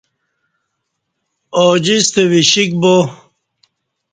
اوجیستہ 1.59 2.21
وشِیک 2.31 2.69
با 2.81 2.95